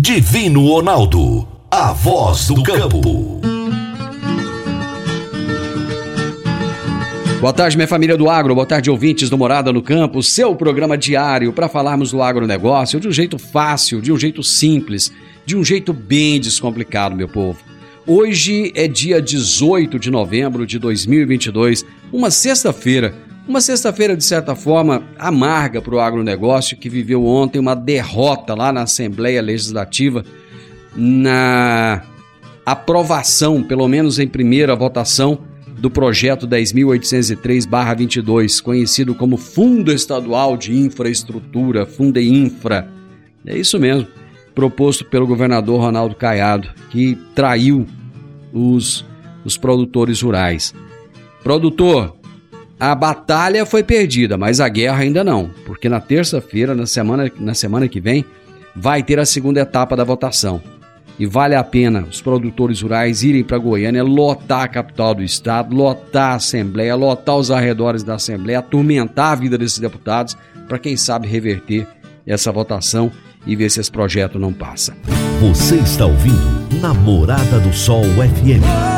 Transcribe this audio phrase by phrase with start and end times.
[0.00, 1.48] Divino Ronaldo.
[1.68, 3.40] A voz do campo.
[7.40, 8.54] Boa tarde, minha família do agro.
[8.54, 10.22] Boa tarde, ouvintes do Morada no Campo.
[10.22, 15.12] Seu programa diário para falarmos do agronegócio de um jeito fácil, de um jeito simples,
[15.44, 17.58] de um jeito bem descomplicado, meu povo.
[18.06, 23.12] Hoje é dia 18 de novembro de 2022, uma sexta-feira.
[23.48, 28.70] Uma sexta-feira, de certa forma, amarga para o agronegócio que viveu ontem uma derrota lá
[28.70, 30.22] na Assembleia Legislativa
[30.94, 32.02] na
[32.66, 35.38] aprovação, pelo menos em primeira votação,
[35.78, 42.86] do projeto 10.803-22, conhecido como Fundo Estadual de Infraestrutura, Fundeinfra.
[43.46, 44.06] É isso mesmo,
[44.54, 47.86] proposto pelo governador Ronaldo Caiado, que traiu
[48.52, 49.06] os,
[49.42, 50.74] os produtores rurais.
[51.42, 52.17] Produtor,
[52.78, 57.54] a batalha foi perdida, mas a guerra ainda não, porque na terça-feira, na semana, na
[57.54, 58.24] semana que vem,
[58.74, 60.62] vai ter a segunda etapa da votação.
[61.18, 65.74] E vale a pena os produtores rurais irem para Goiânia, lotar a capital do estado,
[65.74, 70.36] lotar a Assembleia, lotar os arredores da Assembleia, atormentar a vida desses deputados,
[70.68, 71.88] para quem sabe reverter
[72.24, 73.10] essa votação
[73.44, 74.96] e ver se esse projeto não passa.
[75.40, 78.97] Você está ouvindo Namorada do Sol FM.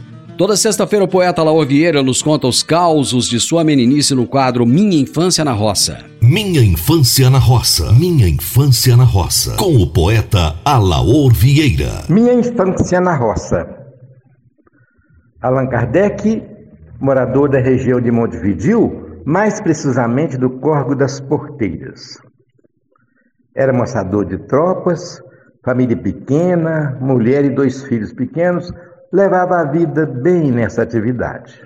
[0.41, 4.65] Toda sexta-feira o poeta Laor Vieira nos conta os causos de sua meninice no quadro
[4.65, 6.03] Minha Infância na Roça.
[6.19, 7.93] Minha Infância na Roça.
[7.93, 9.55] Minha Infância na Roça.
[9.55, 11.91] Com o poeta Alaor Vieira.
[12.09, 13.69] Minha Infância na Roça.
[15.43, 16.41] Allan Kardec,
[16.99, 22.17] morador da região de Montevidil, mais precisamente do Corgo das Porteiras.
[23.55, 25.21] Era moçador de tropas,
[25.63, 28.73] família pequena, mulher e dois filhos pequenos,
[29.11, 31.61] levava a vida bem nessa atividade.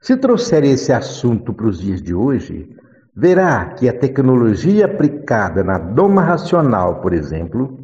[0.00, 2.74] Se trouxer esse assunto para os dias de hoje,
[3.14, 7.78] verá que a tecnologia aplicada na doma racional, por exemplo,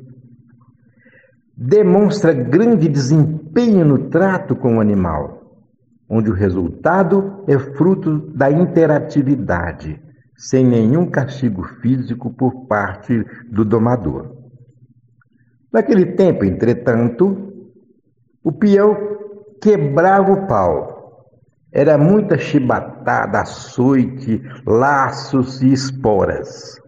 [1.57, 5.61] demonstra grande desempenho no trato com o animal,
[6.09, 10.01] onde o resultado é fruto da interatividade,
[10.37, 14.35] sem nenhum castigo físico por parte do domador.
[15.73, 17.54] Naquele tempo, entretanto,
[18.45, 18.95] o peão
[19.61, 20.95] quebrava o pau.
[21.73, 26.79] Era muita chibatada, açoite, laços e esporas.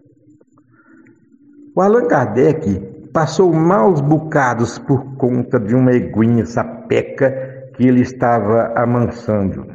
[1.75, 2.79] O Allan Kardec
[3.11, 7.31] passou maus bocados por conta de uma eguinha sapeca
[7.75, 9.67] que ele estava amansando.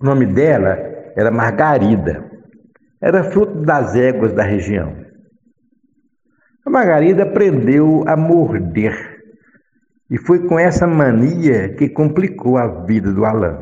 [0.00, 0.78] O nome dela
[1.16, 2.30] era Margarida.
[3.00, 4.94] Era fruto das éguas da região.
[6.64, 9.07] A Margarida aprendeu a morder
[10.10, 13.58] e foi com essa mania que complicou a vida do Alain.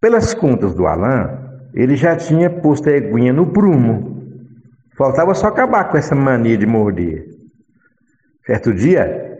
[0.00, 1.28] Pelas contas do Alain,
[1.72, 4.16] ele já tinha posto a eguinha no prumo.
[4.96, 7.26] Faltava só acabar com essa mania de morder.
[8.46, 9.38] Certo dia,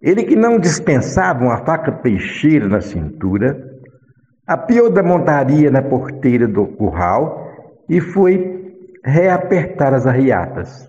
[0.00, 3.68] ele que não dispensava uma faca peixeira na cintura,
[4.46, 7.48] apiou da montaria na porteira do curral
[7.88, 8.74] e foi
[9.04, 10.88] reapertar as arriatas.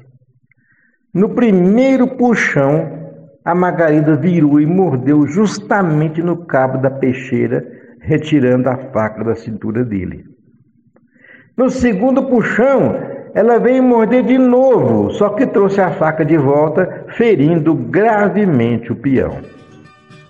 [1.13, 3.08] No primeiro puxão,
[3.49, 7.65] a Margarida virou e mordeu justamente no cabo da peixeira,
[7.99, 10.23] retirando a faca da cintura dele.
[11.57, 12.95] No segundo puxão,
[13.33, 18.95] ela veio morder de novo, só que trouxe a faca de volta, ferindo gravemente o
[18.95, 19.39] peão.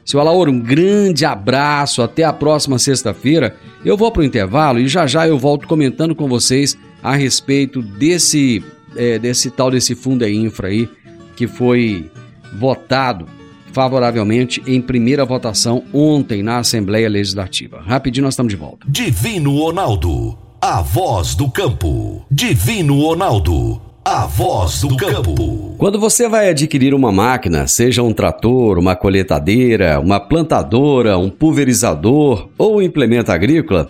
[0.06, 3.54] Seu Alaor, um grande abraço, até a próxima sexta-feira.
[3.84, 7.82] Eu vou para o intervalo e já já eu volto comentando com vocês a respeito
[7.82, 8.64] desse,
[8.96, 10.90] é, desse tal desse fundo infra aí,
[11.36, 12.10] que foi
[12.54, 13.40] votado
[13.72, 17.82] favoravelmente em primeira votação ontem na Assembleia Legislativa.
[17.82, 18.86] Rapidinho nós estamos de volta.
[18.88, 22.26] Divino Ronaldo, a voz do campo.
[22.30, 25.76] Divino Ronaldo, a voz do campo.
[25.78, 32.50] Quando você vai adquirir uma máquina, seja um trator, uma coletadeira, uma plantadora, um pulverizador
[32.58, 33.90] ou um implemento agrícola,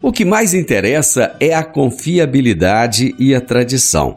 [0.00, 4.16] o que mais interessa é a confiabilidade e a tradição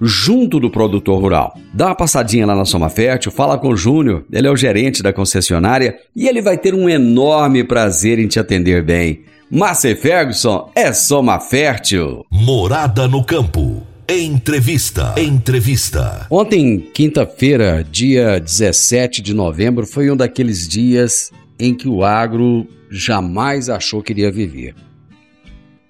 [0.00, 1.58] junto do produtor rural.
[1.72, 5.02] Dá uma passadinha lá na Soma Fértil, fala com o Júnior, ele é o gerente
[5.02, 9.22] da concessionária e ele vai ter um enorme prazer em te atender bem.
[9.50, 12.24] Márcia Ferguson é Soma Fértil.
[12.30, 13.82] Morada no campo.
[14.08, 15.14] Entrevista.
[15.16, 16.26] Entrevista.
[16.30, 23.68] Ontem, quinta-feira, dia 17 de novembro, foi um daqueles dias em que o agro jamais
[23.68, 24.74] achou que iria viver.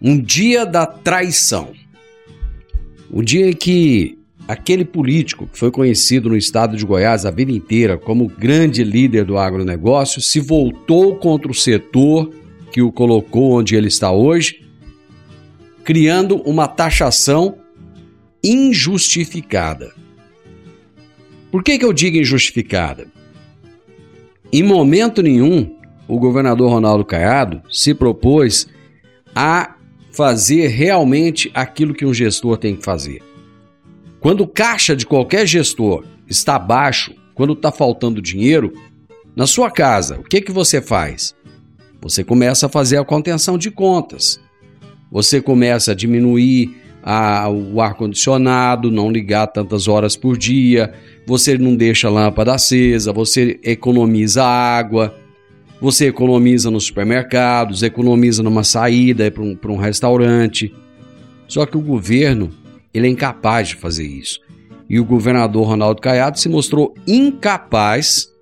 [0.01, 1.73] Um dia da traição.
[3.17, 4.19] O dia em que
[4.49, 9.25] aquele político que foi conhecido no estado de Goiás a vida inteira como grande líder
[9.25, 12.35] do agronegócio se voltou contra o setor
[12.73, 14.67] que o colocou onde ele está hoje,
[15.85, 17.57] criando uma taxação
[18.43, 19.95] injustificada.
[21.53, 23.07] Por que, que eu digo injustificada?
[24.53, 25.77] Em momento nenhum,
[26.09, 28.67] o governador Ronaldo Caiado se propôs
[29.37, 29.74] a
[30.15, 33.21] fazer realmente aquilo que um gestor tem que fazer.
[34.21, 38.73] Quando o caixa de qualquer gestor está baixo, quando está faltando dinheiro,
[39.35, 41.35] na sua casa, o que, que você faz?
[42.01, 44.41] Você começa a fazer a contenção de contas.
[45.11, 50.95] Você começa a diminuir a, o ar-condicionado, não ligar tantas horas por dia,
[51.27, 55.15] você não deixa a lâmpada acesa, você economiza água,
[55.85, 60.73] você economiza nos supermercados, economiza numa saída para um, um restaurante.
[61.47, 62.51] Só que o governo
[62.95, 64.41] ele é incapaz de fazer isso.
[64.89, 68.33] E o governador Ronaldo Caiado se mostrou incapaz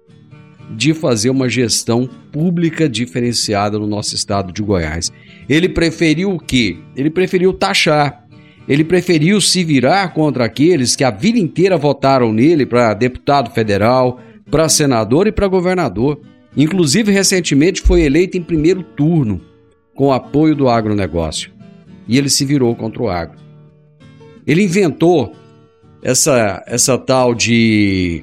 [0.71, 5.11] de fazer uma gestão pública diferenciada no nosso estado de Goiás.
[5.49, 6.77] Ele preferiu o quê?
[6.95, 8.25] Ele preferiu taxar.
[8.69, 14.21] Ele preferiu se virar contra aqueles que a vida inteira votaram nele para deputado federal,
[14.49, 16.21] para senador e para governador.
[16.57, 19.41] Inclusive, recentemente foi eleito em primeiro turno
[19.95, 21.51] com o apoio do agronegócio.
[22.07, 23.39] E ele se virou contra o agro.
[24.47, 25.35] Ele inventou
[26.03, 28.23] essa, essa tal de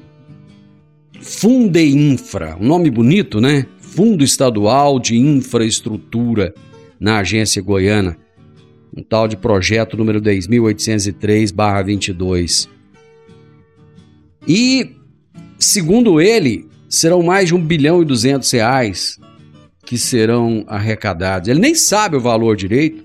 [1.20, 3.66] Fundeinfra, um nome bonito, né?
[3.78, 6.54] Fundo Estadual de Infraestrutura
[6.98, 8.16] na agência goiana.
[8.96, 12.68] Um tal de projeto número 10.803-22.
[14.46, 14.92] E,
[15.58, 19.16] segundo ele, serão mais de um bilhão e duzentos reais
[19.86, 21.48] que serão arrecadados.
[21.48, 23.04] Ele nem sabe o valor direito,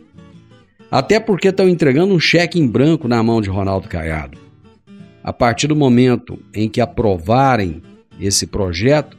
[0.90, 4.40] até porque estão entregando um cheque em branco na mão de Ronaldo Caiado.
[5.24, 7.82] A partir do momento em que aprovarem
[8.20, 9.18] esse projeto,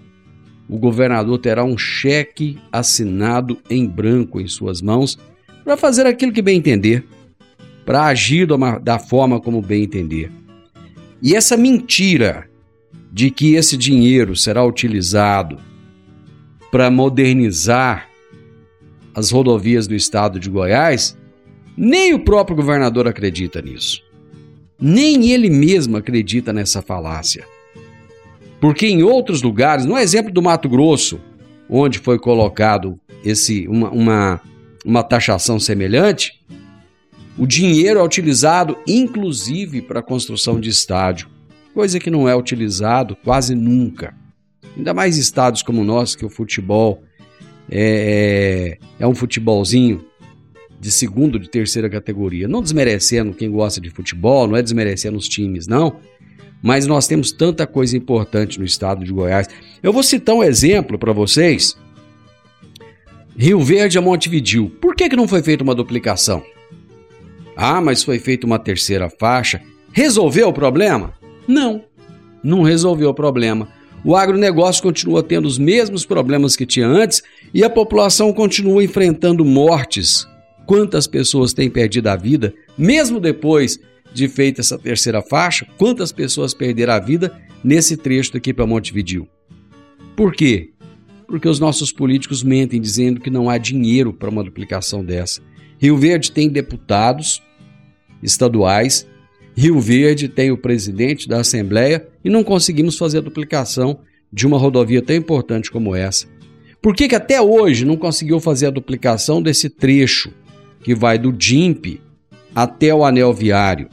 [0.68, 5.16] o governador terá um cheque assinado em branco em suas mãos
[5.64, 7.04] para fazer aquilo que bem entender,
[7.84, 8.48] para agir
[8.82, 10.30] da forma como bem entender.
[11.22, 12.48] E essa mentira
[13.16, 15.58] de que esse dinheiro será utilizado
[16.70, 18.10] para modernizar
[19.14, 21.16] as rodovias do estado de Goiás,
[21.74, 24.02] nem o próprio governador acredita nisso.
[24.78, 27.46] Nem ele mesmo acredita nessa falácia.
[28.60, 31.18] Porque em outros lugares, no exemplo do Mato Grosso,
[31.70, 34.40] onde foi colocado esse uma, uma,
[34.84, 36.44] uma taxação semelhante,
[37.38, 41.34] o dinheiro é utilizado inclusive para a construção de estádio
[41.76, 44.14] coisa que não é utilizado quase nunca.
[44.74, 47.02] Ainda mais estados como o nosso, que o futebol
[47.70, 50.02] é, é, é um futebolzinho
[50.80, 52.48] de segundo, de terceira categoria.
[52.48, 56.00] Não desmerecendo quem gosta de futebol, não é desmerecendo os times, não.
[56.62, 59.46] Mas nós temos tanta coisa importante no estado de Goiás.
[59.82, 61.76] Eu vou citar um exemplo para vocês.
[63.36, 64.70] Rio Verde a Montevidil.
[64.80, 66.42] Por que, que não foi feita uma duplicação?
[67.54, 69.60] Ah, mas foi feita uma terceira faixa
[69.96, 71.14] Resolveu o problema?
[71.46, 71.84] Não,
[72.42, 73.68] não resolveu o problema.
[74.04, 77.22] O agronegócio continua tendo os mesmos problemas que tinha antes
[77.52, 80.26] e a população continua enfrentando mortes.
[80.64, 83.80] Quantas pessoas têm perdido a vida, mesmo depois
[84.12, 85.66] de feita essa terceira faixa?
[85.76, 89.28] Quantas pessoas perderam a vida nesse trecho daqui para Montevideo?
[90.16, 90.70] Por quê?
[91.26, 95.42] Porque os nossos políticos mentem dizendo que não há dinheiro para uma duplicação dessa.
[95.78, 97.42] Rio Verde tem deputados
[98.22, 99.06] estaduais,
[99.56, 104.58] Rio Verde tem o presidente da Assembleia e não conseguimos fazer a duplicação de uma
[104.58, 106.26] rodovia tão importante como essa.
[106.82, 110.30] Por que, que até hoje não conseguiu fazer a duplicação desse trecho
[110.82, 112.00] que vai do DIMP
[112.54, 113.88] até o anel viário?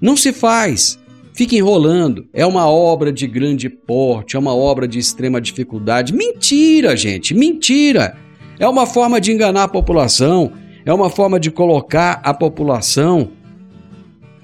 [0.00, 0.98] Não se faz.
[1.34, 2.26] Fica enrolando.
[2.32, 6.14] É uma obra de grande porte, é uma obra de extrema dificuldade.
[6.14, 8.16] Mentira, gente, mentira.
[8.58, 10.52] É uma forma de enganar a população,
[10.86, 13.35] é uma forma de colocar a população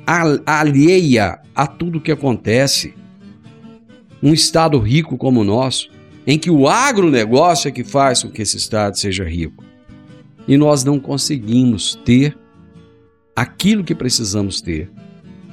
[0.07, 2.95] alheia a tudo que acontece.
[4.23, 5.91] Um estado rico como o nosso,
[6.27, 9.65] em que o agronegócio é que faz com que esse estado seja rico.
[10.47, 12.37] E nós não conseguimos ter
[13.35, 14.91] aquilo que precisamos ter.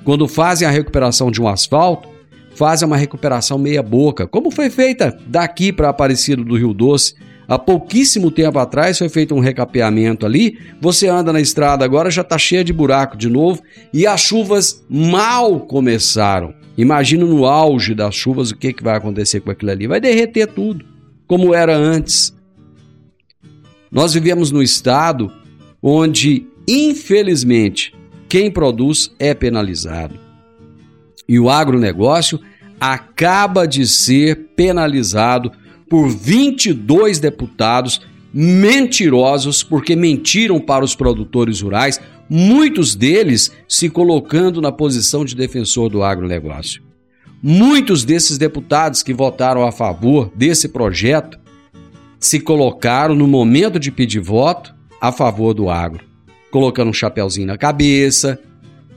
[0.04, 2.10] Quando fazem a recuperação de um asfalto,
[2.56, 7.16] fazem uma recuperação meia boca, como foi feita daqui para Aparecido do Rio Doce,
[7.50, 10.60] Há pouquíssimo tempo atrás foi feito um recapeamento ali.
[10.80, 14.86] Você anda na estrada agora já está cheia de buraco de novo e as chuvas
[14.88, 16.54] mal começaram.
[16.78, 19.88] Imagina no auge das chuvas o que, que vai acontecer com aquilo ali.
[19.88, 20.86] Vai derreter tudo,
[21.26, 22.38] como era antes.
[23.92, 25.34] Nós vivemos no estado
[25.82, 27.96] onde, infelizmente,
[28.30, 30.20] quem produz é penalizado.
[31.28, 32.40] E o agronegócio
[32.80, 35.52] acaba de ser penalizado
[35.90, 44.72] por 22 deputados mentirosos porque mentiram para os produtores rurais, muitos deles se colocando na
[44.72, 46.84] posição de defensor do agronegócio.
[47.42, 51.40] Muitos desses deputados que votaram a favor desse projeto
[52.20, 56.04] se colocaram no momento de pedir voto a favor do agro,
[56.52, 58.38] colocando um chapéuzinho na cabeça,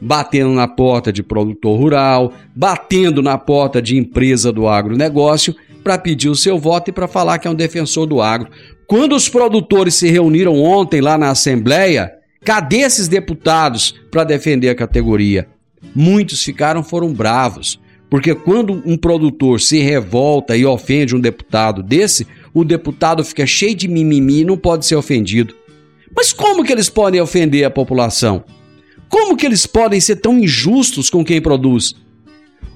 [0.01, 6.29] batendo na porta de produtor rural, batendo na porta de empresa do agronegócio para pedir
[6.29, 8.51] o seu voto e para falar que é um defensor do agro.
[8.87, 12.13] Quando os produtores se reuniram ontem lá na Assembleia,
[12.45, 15.49] cadê esses deputados para defender a categoria?
[15.95, 22.27] Muitos ficaram, foram bravos, porque quando um produtor se revolta e ofende um deputado desse,
[22.53, 25.55] o deputado fica cheio de mimimi e não pode ser ofendido.
[26.15, 28.45] Mas como que eles podem ofender a população?
[29.09, 31.95] Como que eles podem ser tão injustos com quem produz?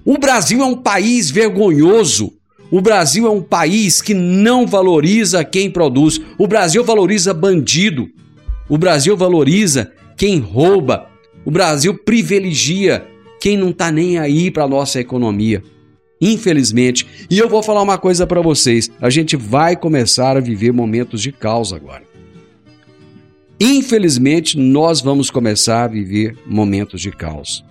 [0.04, 2.32] O Brasil é um país vergonhoso
[2.70, 6.20] o Brasil é um país que não valoriza quem produz.
[6.36, 8.08] O Brasil valoriza bandido.
[8.68, 11.08] O Brasil valoriza quem rouba.
[11.44, 13.06] O Brasil privilegia
[13.40, 15.62] quem não está nem aí para a nossa economia.
[16.20, 17.06] Infelizmente.
[17.30, 21.22] E eu vou falar uma coisa para vocês: a gente vai começar a viver momentos
[21.22, 22.02] de caos agora.
[23.60, 27.64] Infelizmente, nós vamos começar a viver momentos de caos.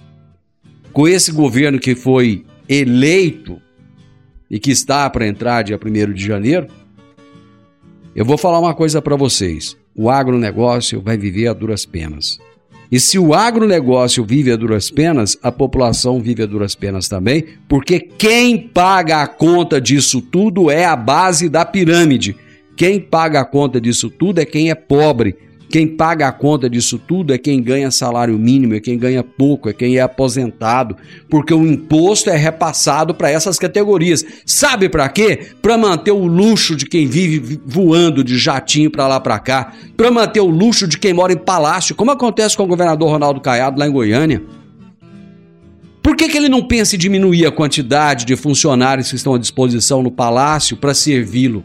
[0.94, 3.62] Com esse governo que foi eleito
[4.50, 6.68] e que está para entrar dia 1 de janeiro,
[8.16, 9.76] eu vou falar uma coisa para vocês.
[9.96, 12.40] O agronegócio vai viver a duras penas.
[12.92, 17.46] E se o agronegócio vive a duras penas, a população vive a duras penas também,
[17.68, 22.36] porque quem paga a conta disso tudo é a base da pirâmide.
[22.76, 25.36] Quem paga a conta disso tudo é quem é pobre,
[25.70, 29.70] quem paga a conta disso tudo é quem ganha salário mínimo, é quem ganha pouco,
[29.70, 30.96] é quem é aposentado,
[31.30, 34.26] porque o imposto é repassado para essas categorias.
[34.46, 35.48] Sabe para quê?
[35.62, 40.12] Para manter o luxo de quem vive voando de jatinho para lá para cá, para
[40.12, 43.80] manter o luxo de quem mora em palácio, como acontece com o governador Ronaldo Caiado
[43.80, 44.42] lá em Goiânia.
[46.02, 49.40] Por que, que ele não pensa em diminuir a quantidade de funcionários que estão à
[49.40, 51.64] disposição no palácio para servi-lo?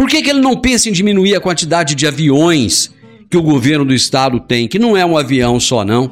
[0.00, 2.90] Por que, que ele não pensa em diminuir a quantidade de aviões
[3.28, 6.10] que o governo do estado tem, que não é um avião só, não?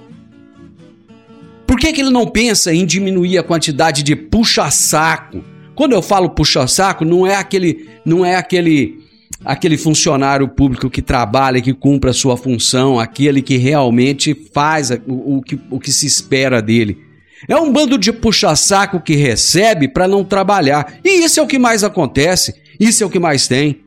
[1.67, 5.43] Por que, que ele não pensa em diminuir a quantidade de puxa-saco?
[5.75, 8.99] Quando eu falo puxa-saco, não é aquele, não é aquele,
[9.43, 15.39] aquele funcionário público que trabalha, que cumpre a sua função, aquele que realmente faz o,
[15.39, 17.08] o, que, o que se espera dele.
[17.47, 20.99] É um bando de puxa-saco que recebe para não trabalhar.
[21.05, 22.55] E isso é o que mais acontece.
[22.81, 23.83] Isso é o que mais tem.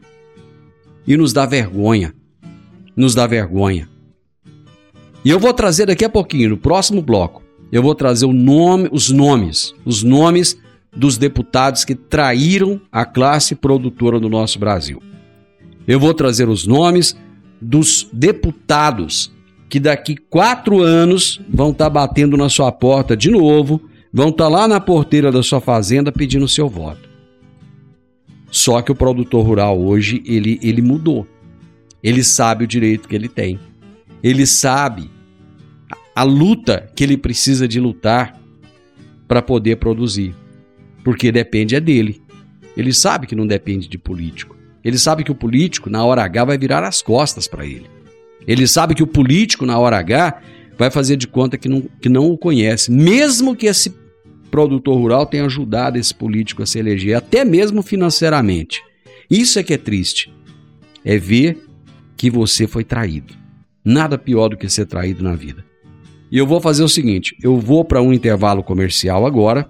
[1.06, 2.14] E nos dá vergonha.
[2.96, 3.90] Nos dá vergonha.
[5.24, 8.90] E eu vou trazer daqui a pouquinho, no próximo bloco, eu vou trazer o nome,
[8.92, 10.58] os nomes, os nomes
[10.96, 15.02] dos deputados que traíram a classe produtora do nosso Brasil.
[15.88, 17.16] Eu vou trazer os nomes
[17.62, 19.32] dos deputados
[19.72, 24.68] que daqui quatro anos vão estar batendo na sua porta de novo, vão estar lá
[24.68, 27.10] na porteira da sua fazenda pedindo seu voto.
[28.52, 31.26] Só que o produtor rural hoje, ele, ele mudou.
[32.04, 33.58] Ele sabe o direito que ele tem.
[34.22, 35.10] Ele sabe
[36.14, 38.38] a luta que ele precisa de lutar
[39.26, 40.36] para poder produzir.
[41.02, 42.22] Porque depende é dele.
[42.76, 44.54] Ele sabe que não depende de político.
[44.84, 48.01] Ele sabe que o político, na hora H, vai virar as costas para ele.
[48.48, 50.42] Ele sabe que o político, na hora H,
[50.78, 53.94] vai fazer de conta que não, que não o conhece, mesmo que esse
[54.50, 58.84] produtor rural tenha ajudado esse político a se eleger, até mesmo financeiramente.
[59.30, 60.34] Isso é que é triste.
[61.06, 61.66] É ver
[62.18, 63.34] que você foi traído.
[63.84, 65.64] Nada pior do que ser traído na vida.
[66.32, 69.70] E eu vou fazer o seguinte: eu vou para um intervalo comercial agora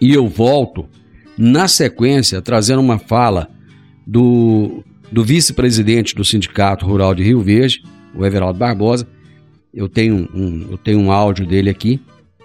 [0.00, 0.88] e eu volto
[1.36, 3.50] na sequência trazendo uma fala
[4.06, 7.82] do do vice-presidente do Sindicato Rural de Rio Verde,
[8.14, 9.06] o Everaldo Barbosa.
[9.72, 12.00] Eu tenho um, eu tenho um áudio dele aqui,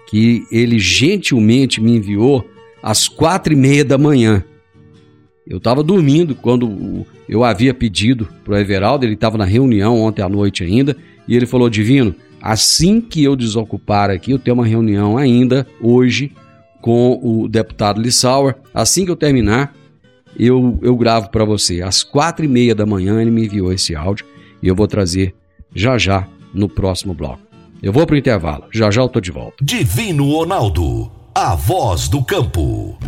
[0.08, 2.44] que ele gentilmente me enviou
[2.82, 4.44] às quatro e meia da manhã.
[5.46, 10.22] Eu estava dormindo quando eu havia pedido para o Everaldo, ele estava na reunião ontem
[10.22, 14.66] à noite ainda, e ele falou: Divino, assim que eu desocupar aqui, eu tenho uma
[14.66, 16.32] reunião ainda hoje
[16.80, 18.56] com o deputado Lissauer.
[18.72, 19.74] Assim que eu terminar,
[20.38, 21.82] eu, eu gravo para você.
[21.82, 24.26] Às quatro e meia da manhã ele me enviou esse áudio
[24.62, 25.34] e eu vou trazer
[25.74, 27.40] já já no próximo bloco.
[27.82, 29.56] Eu vou pro intervalo, já já eu tô de volta.
[29.62, 32.98] Divino Ronaldo, a voz do campo.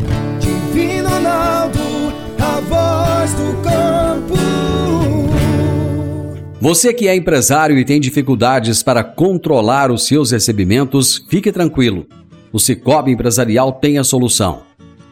[0.41, 1.79] Divino Ronaldo,
[2.39, 4.43] a voz do campo.
[6.61, 12.07] Você que é empresário e tem dificuldades para controlar os seus recebimentos, fique tranquilo.
[12.53, 14.63] O Cicobi Empresarial tem a solução.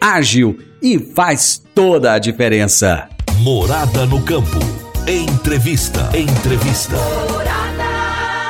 [0.00, 3.08] ágil e faz toda a diferença.
[3.40, 4.58] Morada no campo.
[5.06, 6.10] Entrevista.
[6.16, 6.96] Entrevista.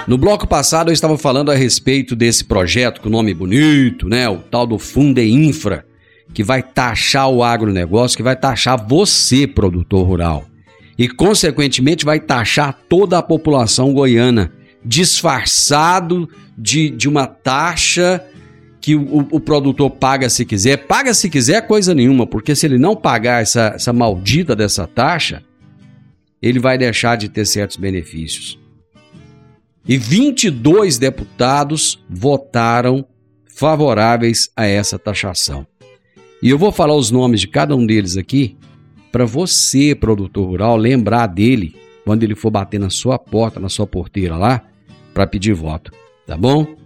[0.06, 4.28] No bloco passado eu estava falando a respeito desse projeto com nome bonito, né?
[4.28, 5.84] O tal do Fundeinfra,
[6.32, 10.46] que vai taxar o agronegócio, que vai taxar você, produtor rural.
[10.96, 14.52] E, consequentemente, vai taxar toda a população goiana,
[14.84, 18.22] disfarçado de, de uma taxa
[18.80, 20.78] que o, o, produtor paga se quiser.
[20.86, 25.42] Paga se quiser coisa nenhuma, porque se ele não pagar essa, essa maldita dessa taxa,
[26.40, 28.58] ele vai deixar de ter certos benefícios.
[29.86, 33.04] E 22 deputados votaram
[33.54, 35.66] favoráveis a essa taxação.
[36.42, 38.56] E eu vou falar os nomes de cada um deles aqui,
[39.12, 43.86] para você, produtor rural, lembrar dele quando ele for bater na sua porta, na sua
[43.86, 44.62] porteira lá,
[45.12, 45.92] para pedir voto,
[46.26, 46.79] tá bom?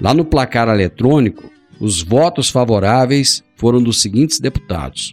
[0.00, 5.12] Lá no placar eletrônico, os votos favoráveis foram dos seguintes deputados: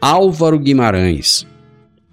[0.00, 1.46] Álvaro Guimarães.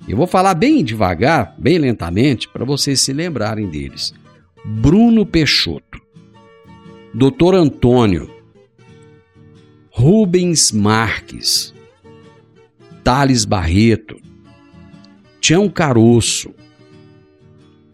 [0.07, 4.13] Eu vou falar bem devagar, bem lentamente, para vocês se lembrarem deles.
[4.63, 5.99] Bruno Peixoto,
[7.13, 7.55] Dr.
[7.55, 8.29] Antônio,
[9.89, 11.73] Rubens Marques,
[13.03, 14.17] Thales Barreto,
[15.39, 16.53] Tião Caroço,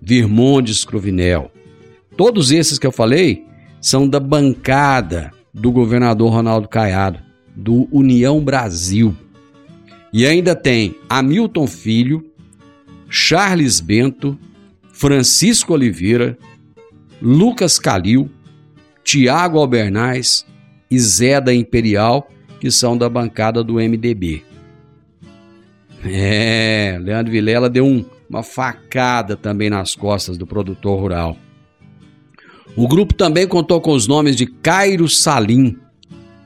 [0.01, 1.51] Virmondes Cruvinel.
[2.17, 3.45] Todos esses que eu falei
[3.81, 7.19] são da bancada do governador Ronaldo Caiado,
[7.55, 9.15] do União Brasil.
[10.13, 12.31] E ainda tem Hamilton Filho,
[13.09, 14.37] Charles Bento,
[14.93, 16.37] Francisco Oliveira,
[17.21, 18.29] Lucas Calil,
[19.03, 20.45] Tiago Albernaz
[20.89, 24.43] e Zé da Imperial, que são da bancada do MDB.
[26.03, 31.37] É, Leandro Vilela deu um, uma facada também nas costas do produtor rural.
[32.75, 35.77] O grupo também contou com os nomes de Cairo Salim,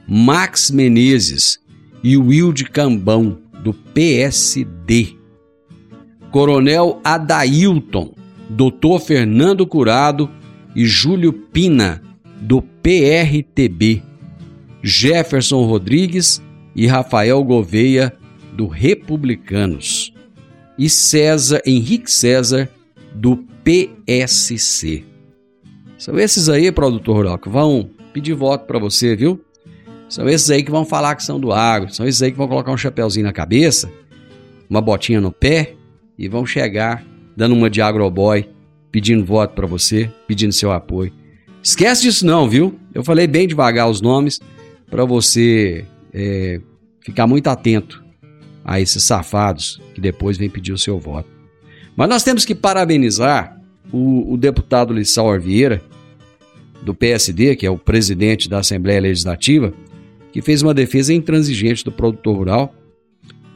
[0.07, 1.59] Max Menezes
[2.03, 5.15] e Wilde Cambão, do PSD.
[6.31, 8.13] Coronel Adailton,
[8.49, 8.99] Dr.
[9.05, 10.29] Fernando Curado
[10.75, 12.01] e Júlio Pina,
[12.41, 14.03] do PRTB.
[14.83, 16.41] Jefferson Rodrigues
[16.75, 18.13] e Rafael Gouveia,
[18.53, 20.13] do Republicanos.
[20.77, 22.69] E César Henrique César,
[23.13, 25.14] do PSC.
[26.05, 29.43] São esses aí, produtor rural, que vão pedir voto para você, viu?
[30.07, 32.47] São esses aí que vão falar que são do agro, são esses aí que vão
[32.47, 33.91] colocar um chapéuzinho na cabeça,
[34.69, 35.73] uma botinha no pé
[36.15, 37.03] e vão chegar
[37.35, 38.47] dando uma de agroboy,
[38.91, 41.11] pedindo voto para você, pedindo seu apoio.
[41.63, 42.79] Esquece disso não, viu?
[42.93, 44.39] Eu falei bem devagar os nomes
[44.91, 46.61] para você é,
[46.99, 48.05] ficar muito atento
[48.63, 51.27] a esses safados que depois vêm pedir o seu voto.
[51.97, 53.59] Mas nós temos que parabenizar
[53.91, 55.81] o, o deputado Lissau Vieira,
[56.83, 59.73] do PSD, que é o presidente da Assembleia Legislativa,
[60.31, 62.75] que fez uma defesa intransigente do produtor rural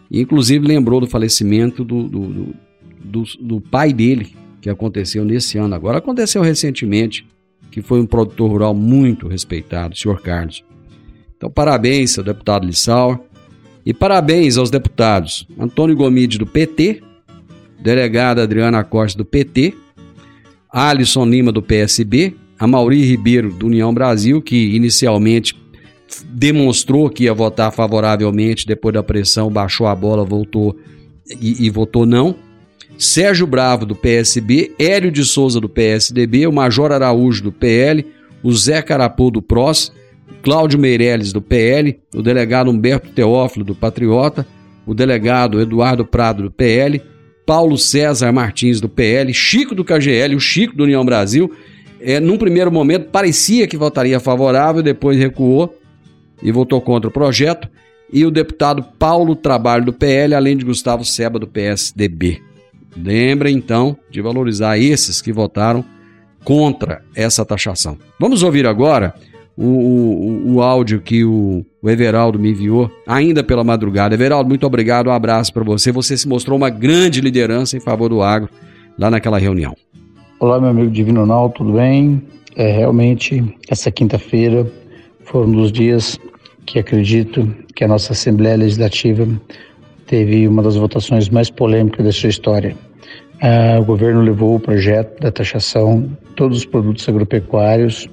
[0.09, 2.55] e inclusive lembrou do falecimento do, do,
[3.03, 5.75] do, do, pai dele, que aconteceu nesse ano.
[5.75, 7.27] Agora aconteceu recentemente,
[7.69, 10.63] que foi um produtor rural muito respeitado, o senhor Carlos.
[11.37, 13.19] Então, parabéns ao deputado Lissauer
[13.85, 17.01] e parabéns aos deputados Antônio Gomide, do PT,
[17.79, 19.73] delegada Adriana Costa, do PT,
[20.71, 25.55] Alisson Lima, do PSB, a Mauri Ribeiro, do União Brasil, que inicialmente
[26.25, 30.75] demonstrou que ia votar favoravelmente, depois da pressão, baixou a bola, voltou
[31.39, 32.35] e, e votou não.
[32.97, 38.05] Sérgio Bravo, do PSB, Hélio de Souza, do PSDB, o Major Araújo, do PL,
[38.43, 39.93] o Zé Carapô, do PROS,
[40.41, 44.45] Cláudio Meirelles, do PL, o delegado Humberto Teófilo, do Patriota,
[44.85, 47.01] o delegado Eduardo Prado, do PL,
[47.45, 51.51] Paulo César Martins, do PL, Chico do KGL, o Chico do União Brasil.
[52.01, 55.77] É, num primeiro momento parecia que votaria favorável, depois recuou
[56.41, 57.67] e votou contra o projeto.
[58.11, 62.41] E o deputado Paulo Trabalho, do PL, além de Gustavo Seba, do PSDB.
[62.97, 65.85] Lembra então de valorizar esses que votaram
[66.43, 67.97] contra essa taxação.
[68.19, 69.13] Vamos ouvir agora
[69.55, 74.15] o, o, o áudio que o, o, Everaldo me enviou, ainda pela madrugada.
[74.15, 75.91] Everaldo, muito obrigado, um abraço para você.
[75.91, 78.49] Você se mostrou uma grande liderança em favor do agro
[78.97, 79.75] lá naquela reunião.
[80.41, 82.23] Olá, meu amigo Divino Nal, tudo bem?
[82.55, 84.65] É, realmente, essa quinta-feira
[85.25, 86.17] foi um dos dias
[86.65, 89.27] que acredito que a nossa Assembleia Legislativa
[90.07, 92.73] teve uma das votações mais polêmicas da sua história.
[93.41, 98.07] Ah, o governo levou o projeto da taxação de todos os produtos agropecuários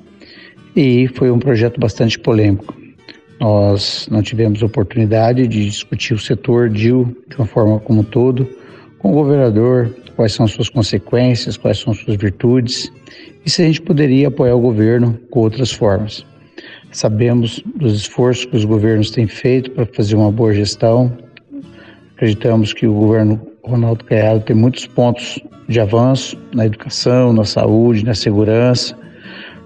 [0.75, 2.75] e foi um projeto bastante polêmico.
[3.39, 8.49] Nós não tivemos oportunidade de discutir o setor DIL de uma forma como um todo,
[8.99, 12.91] com o governador, quais são suas consequências, quais são suas virtudes
[13.45, 16.27] e se a gente poderia apoiar o governo com outras formas.
[16.91, 21.17] Sabemos dos esforços que os governos têm feito para fazer uma boa gestão,
[22.17, 28.07] Acreditamos que o governo Ronaldo Caiado tem muitos pontos de avanço na educação, na saúde,
[28.07, 28.97] na segurança.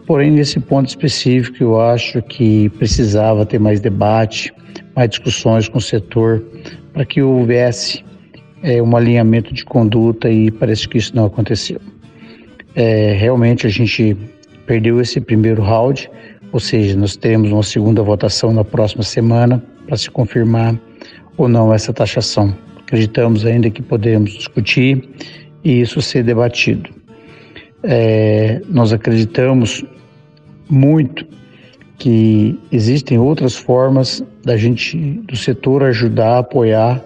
[0.05, 4.53] Porém, nesse ponto específico, eu acho que precisava ter mais debate,
[4.97, 6.45] mais discussões com o setor,
[6.93, 8.05] para que houvesse
[8.63, 11.81] é, um alinhamento de conduta e parece que isso não aconteceu.
[12.75, 14.17] É, realmente a gente
[14.67, 16.11] perdeu esse primeiro round,
[16.53, 20.79] ou seja, nós teremos uma segunda votação na próxima semana para se confirmar
[21.37, 22.55] ou não essa taxação.
[22.83, 25.09] Acreditamos ainda que podemos discutir
[25.65, 26.91] e isso ser debatido.
[27.83, 29.85] É, nós acreditamos
[30.69, 31.27] muito
[31.99, 37.03] que existem outras formas da gente, do setor, ajudar, apoiar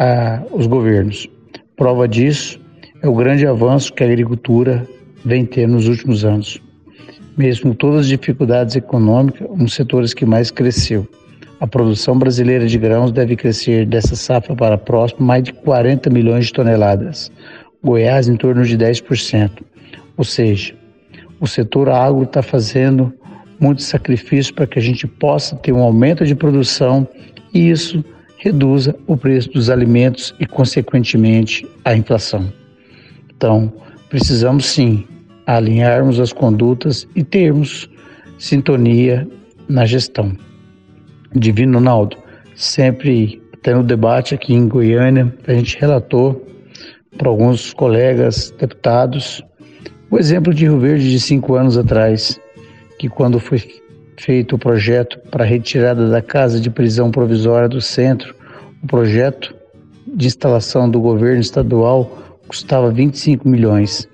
[0.00, 1.28] a, os governos.
[1.76, 2.58] Prova disso
[3.02, 4.86] é o grande avanço que a agricultura
[5.24, 6.58] vem tendo nos últimos anos.
[7.36, 11.06] Mesmo todas as dificuldades econômicas, um dos setores que mais cresceu.
[11.60, 16.08] A produção brasileira de grãos deve crescer dessa safra para a próxima mais de 40
[16.08, 17.30] milhões de toneladas.
[17.84, 19.50] Goiás em torno de 10%.
[20.16, 20.74] Ou seja,
[21.38, 23.12] o setor agro está fazendo
[23.58, 27.06] muito sacrifício para que a gente possa ter um aumento de produção
[27.52, 28.02] e isso
[28.40, 32.50] reduza o preço dos alimentos e, consequentemente, a inflação.
[33.36, 33.72] Então,
[34.08, 35.06] precisamos sim
[35.46, 37.88] alinharmos as condutas e termos
[38.38, 39.28] sintonia
[39.68, 40.36] na gestão.
[41.34, 42.16] Divino Ronaldo,
[42.54, 46.46] sempre tendo debate aqui em Goiânia, a gente relatou
[47.18, 49.44] para alguns colegas deputados
[50.10, 52.40] o exemplo de Rio Verde de cinco anos atrás,
[52.98, 53.62] que quando foi
[54.20, 58.34] feito o projeto para retirada da casa de prisão provisória do centro,
[58.82, 59.54] o projeto
[60.06, 64.06] de instalação do governo estadual custava 25 milhões.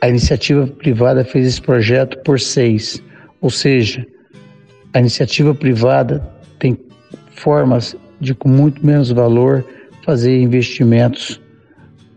[0.00, 3.02] A iniciativa privada fez esse projeto por seis,
[3.40, 4.06] ou seja,
[4.92, 6.22] a iniciativa privada
[6.58, 6.78] tem
[7.30, 9.64] formas de, com muito menos valor,
[10.04, 11.40] fazer investimentos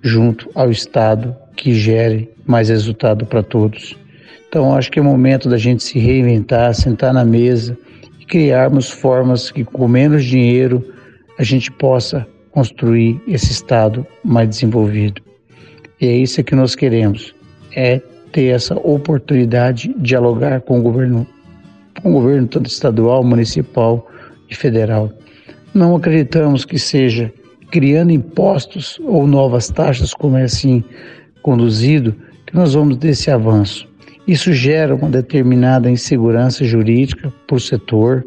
[0.01, 3.97] junto ao Estado que gere mais resultado para todos.
[4.49, 7.77] Então, acho que é momento da gente se reinventar, sentar na mesa
[8.19, 10.83] e criarmos formas que, com menos dinheiro,
[11.37, 15.21] a gente possa construir esse Estado mais desenvolvido.
[16.01, 17.35] E é isso que nós queremos,
[17.75, 21.27] é ter essa oportunidade de dialogar com o governo
[22.01, 24.07] com o governo tanto estadual, municipal
[24.49, 25.11] e federal.
[25.73, 27.31] Não acreditamos que seja
[27.69, 30.83] criando impostos ou novas taxas, como é assim
[31.41, 32.15] conduzido,
[32.47, 33.87] que nós vamos desse avanço.
[34.29, 38.23] Isso gera uma determinada insegurança jurídica para o setor,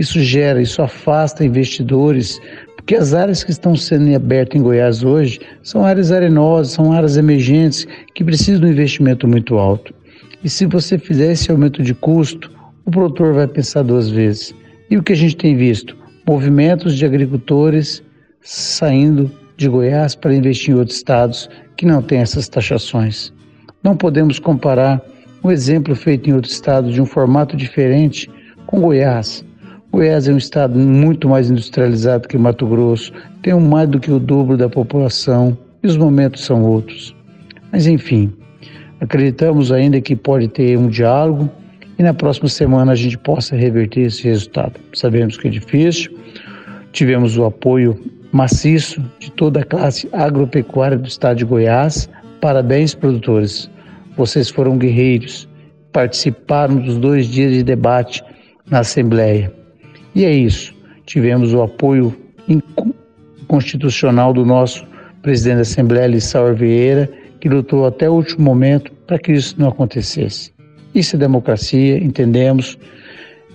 [0.00, 2.40] isso gera, isso afasta investidores,
[2.74, 7.16] porque as áreas que estão sendo abertas em Goiás hoje são áreas arenosas, são áreas
[7.16, 7.86] emergentes
[8.16, 9.94] que precisam de um investimento muito alto.
[10.42, 12.50] E se você fizer esse aumento de custo,
[12.84, 14.52] o produtor vai pensar duas vezes.
[14.90, 15.96] E o que a gente tem visto?
[16.26, 18.02] Movimentos de agricultores
[18.42, 23.32] saindo de Goiás para investir em outros estados que não têm essas taxações.
[23.84, 25.00] Não podemos comparar
[25.44, 28.30] um exemplo feito em outro estado de um formato diferente
[28.66, 29.44] com Goiás.
[29.92, 34.18] Goiás é um estado muito mais industrializado que Mato Grosso, tem mais do que o
[34.18, 37.14] dobro da população e os momentos são outros.
[37.70, 38.32] Mas enfim,
[39.00, 41.50] acreditamos ainda que pode ter um diálogo
[41.98, 44.80] e na próxima semana a gente possa reverter esse resultado.
[44.94, 46.10] Sabemos que é difícil,
[46.90, 48.00] tivemos o apoio
[48.32, 52.08] maciço de toda a classe agropecuária do estado de Goiás.
[52.40, 53.70] Parabéns, produtores.
[54.16, 55.48] Vocês foram guerreiros,
[55.92, 58.22] participaram dos dois dias de debate
[58.70, 59.52] na Assembleia.
[60.14, 60.74] E é isso.
[61.06, 62.16] Tivemos o apoio
[63.46, 64.86] constitucional do nosso
[65.22, 69.68] presidente da Assembleia, Lissauer Vieira, que lutou até o último momento para que isso não
[69.68, 70.52] acontecesse.
[70.94, 72.78] Isso é democracia, entendemos,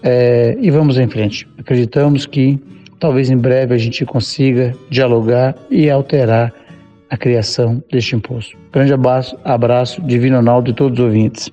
[0.03, 1.47] é, e vamos em frente.
[1.57, 2.59] Acreditamos que
[2.99, 6.53] talvez em breve a gente consiga dialogar e alterar
[7.09, 8.57] a criação deste imposto.
[8.71, 11.49] Grande abraço, abraço Divino Ronaldo e todos os ouvintes.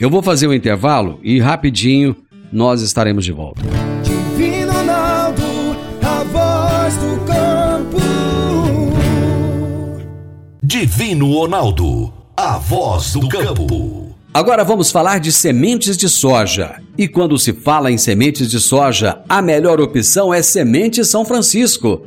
[0.00, 2.16] Eu vou fazer o um intervalo e rapidinho
[2.52, 3.62] nós estaremos de volta.
[4.02, 5.42] Divino Ronaldo,
[6.02, 7.98] a voz do campo.
[10.62, 14.12] Divino Ronaldo, a voz do campo.
[14.34, 16.76] Agora vamos falar de sementes de soja.
[16.96, 22.06] E quando se fala em sementes de soja, a melhor opção é Semente São Francisco.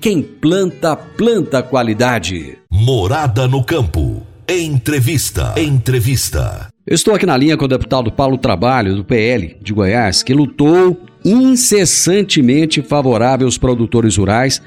[0.00, 2.56] quem planta, planta qualidade.
[2.70, 4.26] Morada no campo.
[4.48, 5.52] Entrevista.
[5.58, 6.68] Entrevista.
[6.86, 10.32] Eu estou aqui na linha com o deputado Paulo Trabalho, do PL de Goiás, que
[10.32, 14.62] lutou incessantemente favorável aos produtores rurais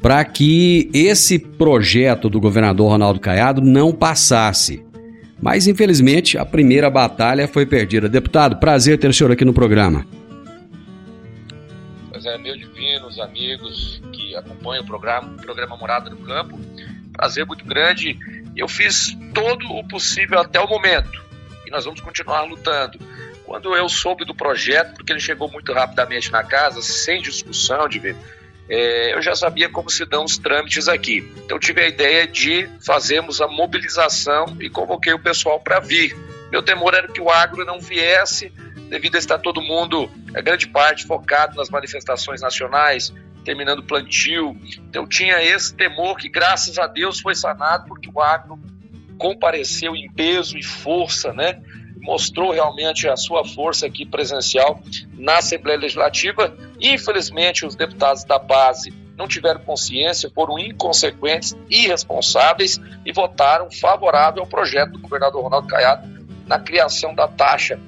[0.00, 4.82] para que esse projeto do governador Ronaldo Caiado não passasse.
[5.42, 8.08] Mas, infelizmente, a primeira batalha foi perdida.
[8.08, 10.06] Deputado, prazer ter o senhor aqui no programa.
[12.22, 16.60] Pois é, meu divinos amigos que acompanham o programa, o programa Morada no Campo.
[17.14, 18.18] Prazer muito grande.
[18.54, 21.18] Eu fiz todo o possível até o momento.
[21.66, 22.98] E nós vamos continuar lutando.
[23.46, 28.18] Quando eu soube do projeto, porque ele chegou muito rapidamente na casa, sem discussão, Divino,
[28.68, 31.26] é, eu já sabia como se dão os trâmites aqui.
[31.46, 36.14] Então tive a ideia de fazermos a mobilização e convoquei o pessoal para vir.
[36.52, 38.52] Meu temor era que o agro não viesse,
[38.90, 44.56] devido a estar todo mundo, a grande parte, focado nas manifestações nacionais, terminando o plantio.
[44.88, 48.58] Então tinha esse temor que, graças a Deus, foi sanado, porque o agro
[49.16, 51.62] compareceu em peso e força, né?
[52.00, 56.56] mostrou realmente a sua força aqui presencial na Assembleia Legislativa.
[56.80, 64.48] Infelizmente, os deputados da base não tiveram consciência, foram inconsequentes, irresponsáveis e votaram favorável ao
[64.48, 66.08] projeto do governador Ronaldo Caiado
[66.46, 67.78] na criação da taxa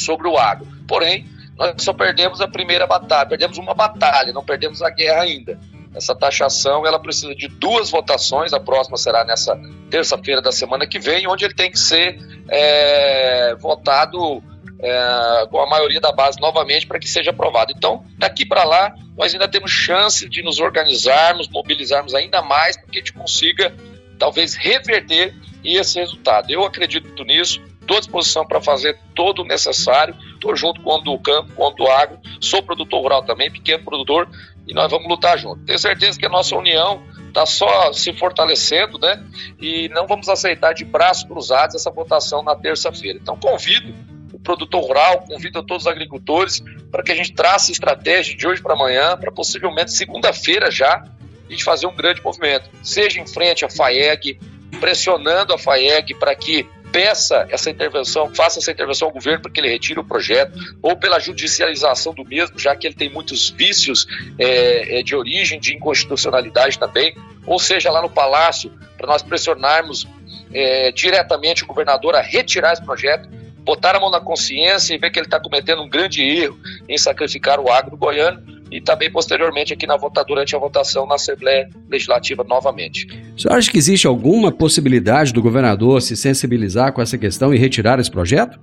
[0.00, 0.66] sobre o agro.
[0.86, 1.26] Porém,
[1.56, 5.58] nós só perdemos a primeira batalha, perdemos uma batalha, não perdemos a guerra ainda.
[5.94, 9.56] Essa taxação ela precisa de duas votações, a próxima será nessa
[9.90, 14.42] terça-feira da semana que vem, onde ele tem que ser é, votado
[14.80, 17.72] é, com a maioria da base novamente para que seja aprovado.
[17.74, 22.86] Então, daqui para lá, nós ainda temos chance de nos organizarmos, mobilizarmos ainda mais para
[22.86, 23.72] que a gente consiga,
[24.18, 25.32] talvez, reverter
[25.64, 26.50] esse resultado.
[26.50, 30.98] Eu acredito nisso, estou à disposição para fazer todo o necessário, estou junto com o
[30.98, 34.28] do campo, com o do agro, sou produtor rural também, pequeno produtor,
[34.66, 35.64] e nós vamos lutar junto.
[35.64, 39.22] Tenho certeza que a nossa união está só se fortalecendo, né?
[39.60, 43.18] E não vamos aceitar de braços cruzados essa votação na terça-feira.
[43.20, 43.92] Então convido
[44.32, 48.46] o produtor rural, convido a todos os agricultores para que a gente trace estratégia de
[48.46, 51.04] hoje para amanhã, para possivelmente segunda-feira já
[51.46, 54.38] a gente fazer um grande movimento, seja em frente à FAEG,
[54.80, 59.58] pressionando a FAEG para que peça essa intervenção, faça essa intervenção ao governo para que
[59.58, 64.06] ele retire o projeto, ou pela judicialização do mesmo, já que ele tem muitos vícios
[64.38, 67.12] é, é, de origem, de inconstitucionalidade também,
[67.44, 70.06] ou seja, lá no Palácio, para nós pressionarmos
[70.52, 73.28] é, diretamente o governador a retirar esse projeto,
[73.64, 76.56] botar a mão na consciência e ver que ele está cometendo um grande erro
[76.88, 81.14] em sacrificar o agro goiano e também posteriormente aqui na vota, durante a votação na
[81.14, 83.06] Assembleia Legislativa novamente.
[83.36, 87.58] O senhor acha que existe alguma possibilidade do governador se sensibilizar com essa questão e
[87.58, 88.58] retirar esse projeto?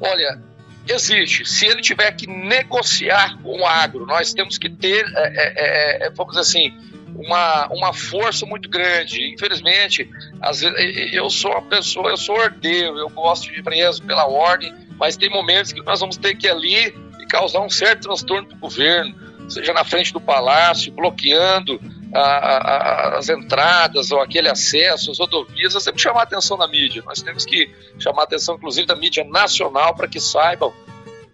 [0.00, 0.40] Olha,
[0.88, 1.44] existe.
[1.44, 6.10] Se ele tiver que negociar com o agro, nós temos que ter, é, é, é,
[6.10, 6.72] vamos dizer assim,
[7.16, 9.32] uma, uma força muito grande.
[9.34, 10.08] Infelizmente,
[10.40, 14.72] às vezes, eu sou uma pessoa, eu sou ordeiro, eu gosto de preso pela ordem,
[14.98, 18.56] mas tem momentos que nós vamos ter que ir ali causar um certo transtorno para
[18.56, 21.80] o governo, seja na frente do palácio, bloqueando
[22.14, 26.56] a, a, as entradas ou aquele acesso, as rodovias, nós temos que chamar a atenção
[26.56, 27.02] da mídia.
[27.04, 30.72] Nós temos que chamar a atenção, inclusive, da mídia nacional para que saibam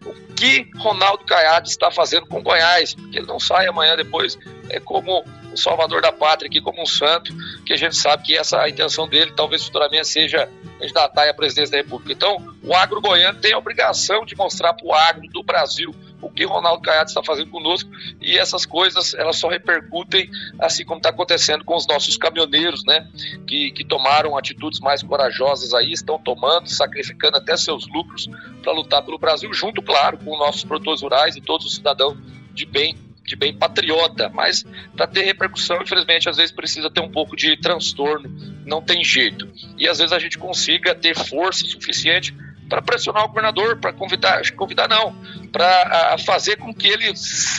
[0.05, 4.81] o que Ronaldo Caiado está fazendo com Goiás, porque ele não sai amanhã depois é
[4.81, 5.25] como
[5.55, 7.33] o salvador da pátria aqui como um santo,
[7.65, 11.73] que a gente sabe que essa a intenção dele talvez futuramente seja candidatar à presidência
[11.73, 12.13] da República.
[12.13, 16.31] Então, o agro goiano tem a obrigação de mostrar para o agro do Brasil o
[16.31, 17.91] que Ronaldo Caiado está fazendo conosco
[18.21, 23.07] e essas coisas elas só repercutem assim como está acontecendo com os nossos caminhoneiros, né,
[23.47, 28.29] que, que tomaram atitudes mais corajosas aí, estão tomando, sacrificando até seus lucros
[28.63, 32.17] para lutar pelo Brasil, junto, claro, com nossos produtores rurais e todos os cidadãos
[32.55, 37.11] de bem de bem patriota, mas para ter repercussão, infelizmente, às vezes precisa ter um
[37.11, 38.29] pouco de transtorno,
[38.67, 39.51] não tem jeito.
[39.79, 42.35] E às vezes a gente consiga ter força suficiente
[42.69, 45.15] para pressionar o governador, para convidar, convidar não,
[45.51, 47.13] para fazer com que ele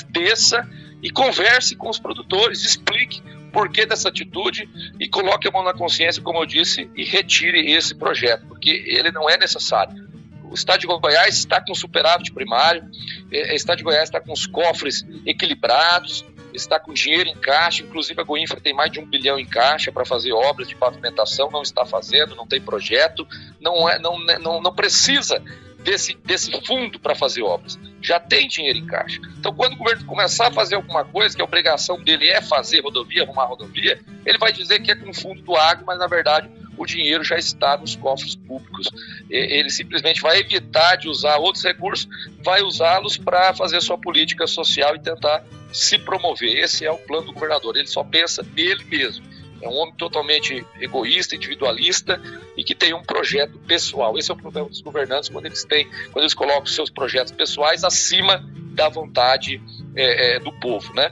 [0.09, 0.67] desça
[1.01, 5.73] e converse com os produtores, explique por que dessa atitude e coloque a mão na
[5.73, 10.05] consciência, como eu disse, e retire esse projeto, porque ele não é necessário
[10.49, 12.83] o estado de Goiás está com superávit primário,
[13.31, 17.83] é, o estado de Goiás está com os cofres equilibrados, está com dinheiro em caixa,
[17.83, 21.49] inclusive a Goinfra tem mais de um bilhão em caixa para fazer obras de pavimentação,
[21.51, 23.27] não está fazendo, não tem projeto,
[23.59, 25.41] não, é, não, né, não, não precisa
[25.83, 27.77] desse, desse fundo para fazer obras.
[28.01, 29.19] Já tem dinheiro em caixa.
[29.37, 32.81] Então, quando o governo começar a fazer alguma coisa, que a obrigação dele é fazer
[32.81, 36.49] rodovia, arrumar rodovia, ele vai dizer que é com fundo do agro, mas na verdade
[36.77, 38.89] o dinheiro já está nos cofres públicos.
[39.29, 42.07] Ele simplesmente vai evitar de usar outros recursos,
[42.43, 46.57] vai usá-los para fazer sua política social e tentar se promover.
[46.57, 47.77] Esse é o plano do governador.
[47.77, 49.25] Ele só pensa nele mesmo.
[49.61, 52.21] É um homem totalmente egoísta, individualista
[52.55, 54.17] e que tem um projeto pessoal.
[54.17, 57.83] Esse é o problema dos governantes quando eles têm, quando eles colocam seus projetos pessoais
[57.83, 59.61] acima da vontade
[59.95, 61.11] é, é, do povo, né?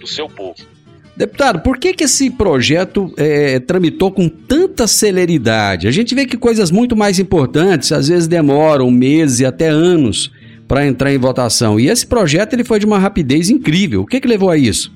[0.00, 0.77] Do seu povo.
[1.18, 5.88] Deputado, por que, que esse projeto é, tramitou com tanta celeridade?
[5.88, 10.30] A gente vê que coisas muito mais importantes às vezes demoram meses e até anos
[10.68, 11.80] para entrar em votação.
[11.80, 14.02] E esse projeto ele foi de uma rapidez incrível.
[14.02, 14.92] O que, que levou a isso?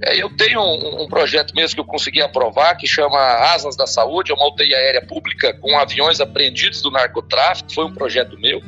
[0.00, 3.88] É, eu tenho um, um, projeto mesmo que eu consegui aprovar, que chama Asas da
[3.88, 7.74] Saúde, é uma UTI aérea pública com aviões apreendidos do narcotráfico.
[7.74, 8.62] Foi um projeto meu,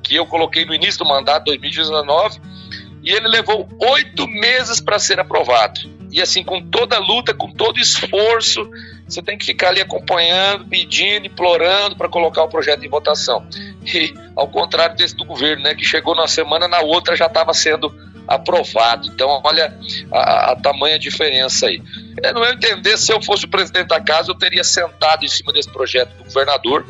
[0.00, 2.59] que eu coloquei no início do mandato, 2019
[3.02, 5.80] e ele levou oito meses para ser aprovado.
[6.12, 8.68] E assim, com toda luta, com todo esforço,
[9.06, 13.46] você tem que ficar ali acompanhando, pedindo, implorando para colocar o projeto em votação.
[13.84, 17.54] E ao contrário desse do governo, né, que chegou na semana, na outra já estava
[17.54, 17.94] sendo
[18.26, 19.08] aprovado.
[19.08, 19.76] Então, olha
[20.12, 21.82] a, a tamanha diferença aí.
[22.22, 25.28] É, no meu entender, se eu fosse o presidente da casa, eu teria sentado em
[25.28, 26.86] cima desse projeto do governador,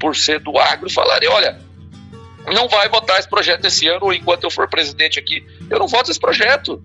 [0.00, 1.58] por ser do agro, e falaria: olha,
[2.52, 6.10] não vai votar esse projeto esse ano, enquanto eu for presidente aqui, eu não voto
[6.10, 6.82] esse projeto.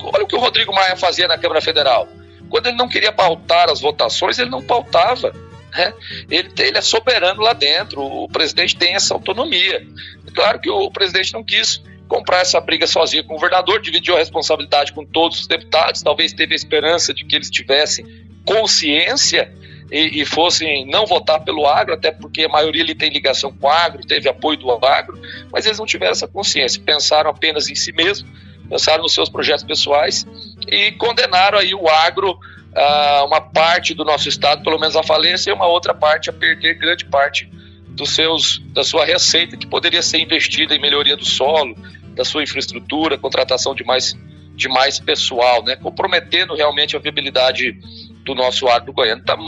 [0.00, 2.08] Olha o que o Rodrigo Maia fazia na Câmara Federal.
[2.48, 5.32] Quando ele não queria pautar as votações, ele não pautava.
[5.72, 5.92] Né?
[6.30, 9.86] Ele, ele é soberano lá dentro, o presidente tem essa autonomia.
[10.34, 14.18] Claro que o presidente não quis comprar essa briga sozinho com o governador, dividiu a
[14.18, 18.06] responsabilidade com todos os deputados, talvez teve a esperança de que eles tivessem
[18.44, 19.52] consciência
[19.90, 23.66] e, e, fossem não votar pelo agro, até porque a maioria ali tem ligação com
[23.66, 25.20] o agro, teve apoio do agro,
[25.52, 28.28] mas eles não tiveram essa consciência, pensaram apenas em si mesmos,
[28.68, 30.26] pensaram nos seus projetos pessoais
[30.68, 32.36] e condenaram aí o agro
[32.74, 36.32] a uma parte do nosso estado, pelo menos a falência, e uma outra parte a
[36.32, 37.48] perder grande parte
[37.88, 41.74] dos seus, da sua receita que poderia ser investida em melhoria do solo,
[42.14, 44.14] da sua infraestrutura, contratação de mais,
[44.54, 47.78] de mais pessoal, né, comprometendo realmente a viabilidade
[48.26, 49.22] do nosso agro goiano.
[49.22, 49.38] Então,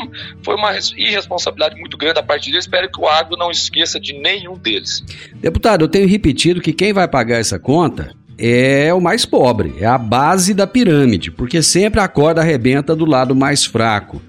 [0.42, 2.64] foi uma irresponsabilidade muito grande da parte deles.
[2.64, 5.04] Espero que o agro não esqueça de nenhum deles.
[5.34, 9.86] Deputado, eu tenho repetido que quem vai pagar essa conta é o mais pobre, é
[9.86, 14.22] a base da pirâmide, porque sempre a corda arrebenta do lado mais fraco.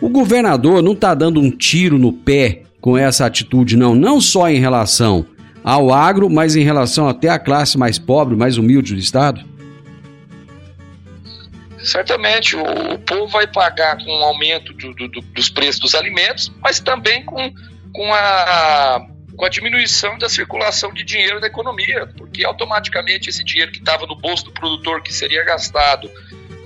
[0.00, 4.48] O governador não está dando um tiro no pé com essa atitude, não, não só
[4.48, 5.24] em relação
[5.64, 9.40] ao agro, mas em relação até à classe mais pobre, mais humilde do Estado?
[11.88, 12.62] Certamente o,
[12.92, 17.24] o povo vai pagar com o aumento do, do, dos preços dos alimentos, mas também
[17.24, 17.52] com,
[17.92, 23.72] com, a, com a diminuição da circulação de dinheiro na economia, porque automaticamente esse dinheiro
[23.72, 26.10] que estava no bolso do produtor, que seria gastado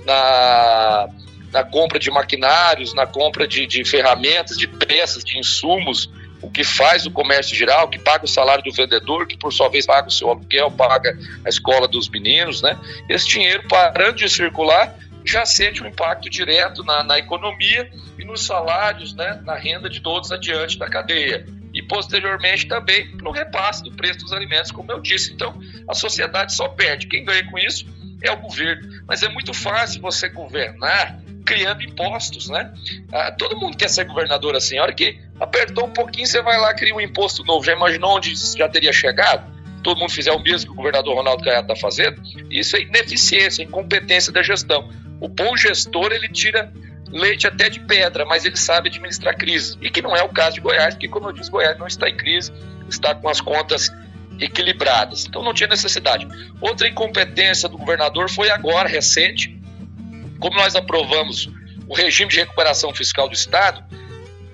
[0.05, 1.07] na,
[1.51, 6.09] na compra de maquinários, na compra de, de ferramentas, de peças, de insumos,
[6.41, 9.69] o que faz o comércio geral, que paga o salário do vendedor, que por sua
[9.69, 12.77] vez paga o seu aluguel, paga a escola dos meninos, né?
[13.07, 14.93] Esse dinheiro parando de circular
[15.25, 20.01] já sente um impacto direto na, na economia e nos salários, né, na renda de
[20.01, 21.45] todos adiante da cadeia.
[21.73, 25.33] E posteriormente também no repasse do preço dos alimentos, como eu disse.
[25.33, 27.07] Então, a sociedade só perde.
[27.07, 27.85] Quem ganha com isso
[28.21, 29.03] é o governo.
[29.07, 32.73] Mas é muito fácil você governar criando impostos, né?
[33.11, 34.77] Ah, todo mundo quer ser governador assim.
[34.77, 37.65] A hora que apertou um pouquinho, você vai lá cria um imposto novo.
[37.65, 39.51] Já imaginou onde já teria chegado?
[39.83, 42.21] Todo mundo fizer o mesmo que o governador Ronaldo Caiado está fazendo?
[42.49, 44.89] Isso é ineficiência, incompetência da gestão.
[45.23, 46.69] O bom gestor, ele tira
[47.09, 49.77] leite até de pedra, mas ele sabe administrar crise.
[49.81, 52.09] E que não é o caso de Goiás, porque, como eu disse, Goiás não está
[52.09, 52.51] em crise,
[52.89, 53.89] está com as contas
[54.37, 55.25] equilibradas.
[55.25, 56.27] Então não tinha necessidade.
[56.59, 59.57] Outra incompetência do governador foi agora, recente,
[60.41, 61.49] como nós aprovamos
[61.87, 63.81] o regime de recuperação fiscal do Estado,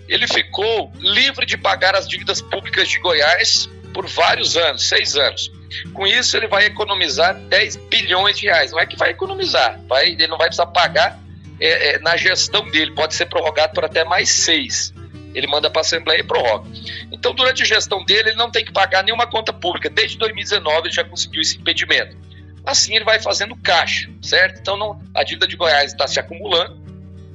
[0.08, 5.52] ele ficou livre de pagar as dívidas públicas de Goiás por vários anos, seis anos.
[5.94, 8.72] Com isso, ele vai economizar 10 bilhões de reais.
[8.72, 11.20] Não é que vai economizar, vai, ele não vai precisar pagar
[11.60, 14.94] é, é, na gestão dele, pode ser prorrogado por até mais seis.
[15.34, 16.68] Ele manda para a Assembleia e prorroga.
[17.12, 19.90] Então, durante a gestão dele, ele não tem que pagar nenhuma conta pública.
[19.90, 22.18] Desde 2019, ele já conseguiu esse impedimento.
[22.66, 24.60] Assim ele vai fazendo caixa, certo?
[24.60, 26.78] Então não, a dívida de Goiás está se acumulando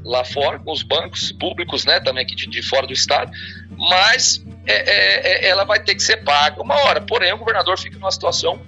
[0.04, 3.32] lá fora, com os bancos públicos, né, também aqui de, de fora do estado,
[3.70, 7.00] mas é, é, é, ela vai ter que ser paga uma hora.
[7.00, 8.60] Porém, o governador fica numa situação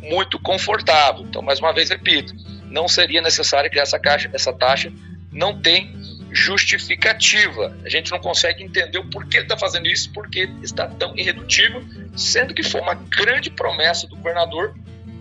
[0.00, 1.24] muito confortável.
[1.24, 2.34] Então, mais uma vez, repito,
[2.64, 4.92] não seria necessário criar essa, caixa, essa taxa,
[5.30, 5.92] não tem
[6.32, 7.76] justificativa.
[7.84, 11.84] A gente não consegue entender o porquê está fazendo isso, porque está tão irredutível,
[12.16, 14.74] sendo que foi uma grande promessa do governador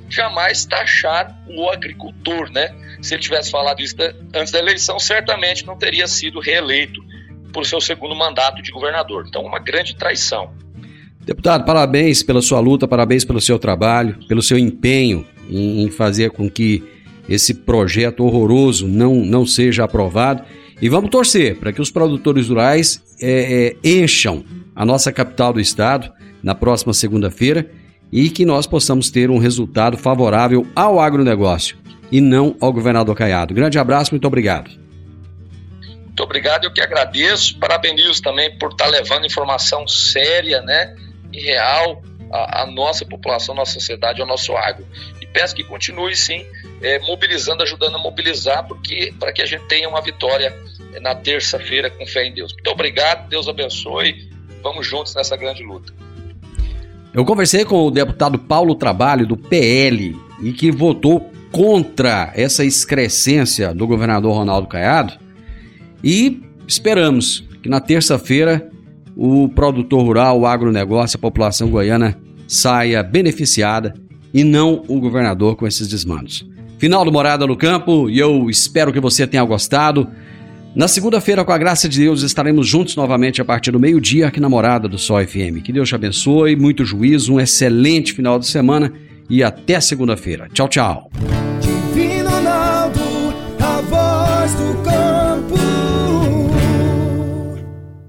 [0.10, 2.74] jamais taxar o agricultor, né?
[3.02, 3.96] Se ele tivesse falado isso
[4.34, 7.02] antes da eleição, certamente não teria sido reeleito
[7.52, 9.26] por seu segundo mandato de governador.
[9.28, 10.52] Então, uma grande traição.
[11.24, 16.50] Deputado, parabéns pela sua luta, parabéns pelo seu trabalho, pelo seu empenho em, fazer com
[16.50, 16.84] que
[17.30, 20.44] esse projeto horroroso não, não seja aprovado.
[20.82, 24.44] E vamos torcer para que os produtores rurais é, é, encham
[24.76, 27.70] a nossa capital do estado na próxima segunda-feira
[28.12, 31.78] e que nós possamos ter um resultado favorável ao agronegócio
[32.12, 33.54] e não ao governador Caiado.
[33.54, 34.81] Grande abraço, muito obrigado.
[36.22, 37.58] Muito obrigado, eu que agradeço.
[37.58, 40.96] Parabenizo também por estar levando informação séria né,
[41.34, 44.86] e real à, à nossa população, à nossa sociedade, ao nosso agro.
[45.20, 46.46] E peço que continue, sim,
[46.80, 50.56] é, mobilizando, ajudando a mobilizar, porque para que a gente tenha uma vitória
[51.02, 52.54] na terça-feira com fé em Deus.
[52.54, 54.30] Muito obrigado, Deus abençoe.
[54.62, 55.92] Vamos juntos nessa grande luta.
[57.16, 63.74] Eu conversei com o deputado Paulo Trabalho, do PL, e que votou contra essa excrescência
[63.74, 65.21] do governador Ronaldo Caiado.
[66.04, 68.70] E esperamos que na terça-feira
[69.16, 73.94] o produtor rural, o agronegócio, a população goiana saia beneficiada
[74.34, 76.46] e não o governador com esses desmandos.
[76.78, 80.08] Final do Morada no Campo e eu espero que você tenha gostado.
[80.74, 84.40] Na segunda-feira, com a graça de Deus, estaremos juntos novamente a partir do meio-dia aqui
[84.40, 85.62] na Morada do Sol FM.
[85.64, 88.92] Que Deus te abençoe, muito juízo, um excelente final de semana
[89.30, 90.48] e até segunda-feira.
[90.54, 91.12] Tchau, tchau.